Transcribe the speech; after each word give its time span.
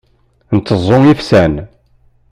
Nteẓẓu 0.55 1.01
ifsan. 1.11 1.53